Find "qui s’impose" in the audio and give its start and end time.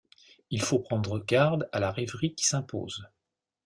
2.33-3.05